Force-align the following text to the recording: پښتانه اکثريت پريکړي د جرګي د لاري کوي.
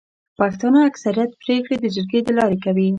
پښتانه 0.39 0.79
اکثريت 0.89 1.31
پريکړي 1.43 1.75
د 1.79 1.85
جرګي 1.95 2.19
د 2.23 2.27
لاري 2.39 2.57
کوي. 2.65 2.89